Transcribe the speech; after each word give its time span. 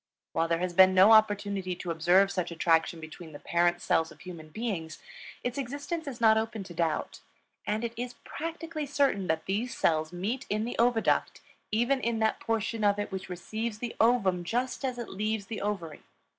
While 0.33 0.47
there 0.47 0.57
has 0.65 0.73
been 0.73 0.95
no 0.95 1.11
opportunity 1.11 1.75
to 1.75 1.91
observe 1.91 2.31
such 2.31 2.49
attraction 2.49 2.99
between 2.99 3.33
the 3.33 3.39
parent 3.39 3.83
cells 3.83 4.11
of 4.11 4.21
human 4.21 4.49
beings, 4.49 4.97
its 5.43 5.59
existence 5.59 6.07
is 6.07 6.19
not 6.19 6.39
open 6.39 6.63
to 6.63 6.73
doubt. 6.73 7.19
And 7.67 7.83
it 7.83 7.93
is 7.95 8.15
practically 8.23 8.87
certain 8.87 9.27
that 9.27 9.45
these 9.45 9.77
cells 9.77 10.11
meet 10.11 10.47
in 10.49 10.65
the 10.65 10.75
oviduct, 10.79 11.41
even 11.71 11.99
in 12.01 12.17
that 12.17 12.39
portion 12.39 12.83
of 12.83 12.97
it 12.97 13.11
which 13.11 13.29
receives 13.29 13.77
the 13.77 13.95
ovum 13.99 14.43
just 14.43 14.83
as 14.83 14.97
it 14.97 15.07
leaves 15.09 15.45
the 15.45 15.61
ovary. 15.61 16.01